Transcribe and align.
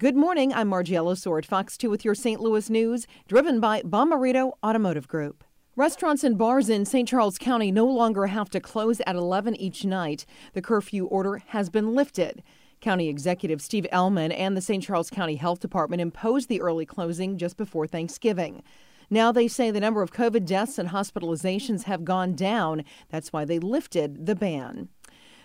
Good 0.00 0.16
morning. 0.16 0.54
I'm 0.54 0.70
Margiela 0.70 1.14
Sword, 1.14 1.44
Fox 1.44 1.76
2 1.76 1.90
with 1.90 2.06
your 2.06 2.14
St. 2.14 2.40
Louis 2.40 2.70
news, 2.70 3.06
driven 3.28 3.60
by 3.60 3.82
Bomarito 3.82 4.52
Automotive 4.64 5.06
Group. 5.06 5.44
Restaurants 5.76 6.24
and 6.24 6.38
bars 6.38 6.70
in 6.70 6.86
St. 6.86 7.06
Charles 7.06 7.36
County 7.36 7.70
no 7.70 7.84
longer 7.84 8.28
have 8.28 8.48
to 8.48 8.60
close 8.60 9.02
at 9.06 9.14
11 9.14 9.56
each 9.56 9.84
night. 9.84 10.24
The 10.54 10.62
curfew 10.62 11.04
order 11.04 11.42
has 11.48 11.68
been 11.68 11.94
lifted. 11.94 12.42
County 12.80 13.10
Executive 13.10 13.60
Steve 13.60 13.86
Ehlmann 13.92 14.32
and 14.34 14.56
the 14.56 14.62
St. 14.62 14.82
Charles 14.82 15.10
County 15.10 15.36
Health 15.36 15.60
Department 15.60 16.00
imposed 16.00 16.48
the 16.48 16.62
early 16.62 16.86
closing 16.86 17.36
just 17.36 17.58
before 17.58 17.86
Thanksgiving. 17.86 18.62
Now 19.10 19.32
they 19.32 19.48
say 19.48 19.70
the 19.70 19.80
number 19.80 20.00
of 20.00 20.14
COVID 20.14 20.46
deaths 20.46 20.78
and 20.78 20.88
hospitalizations 20.88 21.82
have 21.82 22.06
gone 22.06 22.34
down. 22.34 22.84
That's 23.10 23.34
why 23.34 23.44
they 23.44 23.58
lifted 23.58 24.24
the 24.24 24.34
ban. 24.34 24.88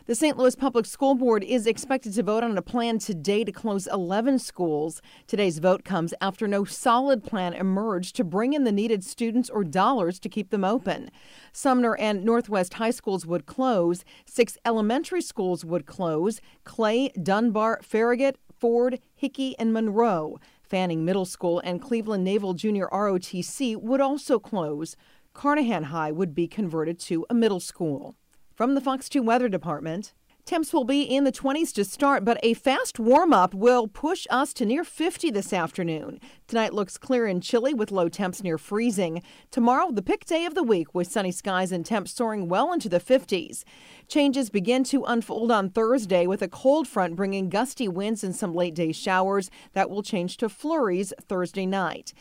The 0.08 0.14
St. 0.14 0.38
Louis 0.38 0.56
Public 0.56 0.86
School 0.86 1.16
Board 1.16 1.44
is 1.44 1.66
expected 1.66 2.14
to 2.14 2.22
vote 2.22 2.44
on 2.44 2.56
a 2.56 2.62
plan 2.62 3.00
today 3.00 3.44
to 3.44 3.52
close 3.52 3.88
11 3.88 4.38
schools. 4.38 5.02
Today's 5.26 5.58
vote 5.58 5.84
comes 5.84 6.14
after 6.22 6.48
no 6.48 6.64
solid 6.64 7.24
plan 7.24 7.56
emerged 7.56 8.16
to 8.18 8.24
bring 8.24 8.54
in 8.54 8.66
the 8.66 8.72
needed 8.72 9.04
students 9.04 9.50
or 9.50 9.64
dollars 9.64 10.20
to 10.20 10.30
keep 10.30 10.52
them 10.52 10.64
open. 10.64 11.10
Sumner 11.54 11.98
and 11.98 12.24
Northwest 12.24 12.76
high 12.76 12.92
schools 12.92 13.26
would 13.26 13.48
close, 13.48 14.06
six 14.28 14.60
elementary 14.64 15.22
schools 15.24 15.66
would 15.66 15.88
close 15.88 16.40
Clay, 16.66 17.10
Dunbar, 17.10 17.80
Farragut, 17.82 18.38
Ford, 18.60 19.00
Hickey, 19.16 19.58
and 19.58 19.74
Monroe. 19.74 20.38
Fanning 20.62 21.04
Middle 21.04 21.26
School 21.26 21.60
and 21.62 21.82
Cleveland 21.82 22.24
Naval 22.24 22.54
Junior 22.54 22.88
ROTC 22.92 23.76
would 23.82 24.02
also 24.02 24.38
close. 24.38 24.96
Carnahan 25.34 25.86
High 25.86 26.12
would 26.12 26.36
be 26.36 26.48
converted 26.48 27.00
to 27.00 27.26
a 27.28 27.34
middle 27.34 27.60
school. 27.60 28.16
From 28.56 28.74
the 28.74 28.80
Fox 28.80 29.10
2 29.10 29.22
Weather 29.22 29.50
Department, 29.50 30.14
Temps 30.46 30.72
will 30.72 30.84
be 30.84 31.02
in 31.02 31.24
the 31.24 31.32
20s 31.32 31.74
to 31.74 31.84
start, 31.84 32.24
but 32.24 32.38
a 32.44 32.54
fast 32.54 33.00
warm 33.00 33.34
up 33.34 33.56
will 33.56 33.88
push 33.88 34.28
us 34.30 34.54
to 34.54 34.64
near 34.64 34.84
50 34.84 35.32
this 35.32 35.52
afternoon. 35.52 36.20
Tonight 36.48 36.72
looks 36.72 37.00
clear 37.00 37.26
and 37.26 37.42
chilly 37.42 37.74
with 37.74 37.92
low 37.92 38.10
temps 38.10 38.44
near 38.44 38.60
freezing. 38.60 39.24
Tomorrow, 39.50 39.90
the 39.92 40.04
pick 40.04 40.24
day 40.24 40.46
of 40.46 40.54
the 40.54 40.62
week 40.62 40.94
with 40.94 41.12
sunny 41.12 41.32
skies 41.32 41.72
and 41.72 41.84
temps 41.84 42.12
soaring 42.12 42.48
well 42.48 42.72
into 42.72 42.88
the 42.88 43.00
50s. 43.00 43.64
Changes 44.08 44.52
begin 44.52 44.84
to 44.84 45.04
unfold 45.04 45.52
on 45.52 45.72
Thursday 45.72 46.28
with 46.28 46.44
a 46.44 46.48
cold 46.48 46.88
front 46.88 47.16
bringing 47.16 47.50
gusty 47.50 47.88
winds 47.88 48.24
and 48.24 48.36
some 48.36 48.54
late 48.54 48.76
day 48.76 48.92
showers 48.92 49.50
that 49.74 49.90
will 49.90 50.04
change 50.04 50.38
to 50.38 50.48
flurries 50.48 51.12
Thursday 51.28 51.66
night. 51.66 52.14